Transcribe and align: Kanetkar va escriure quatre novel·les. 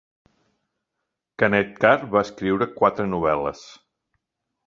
Kanetkar 1.43 1.93
va 2.15 2.23
escriure 2.27 2.69
quatre 2.81 3.07
novel·les. 3.13 3.65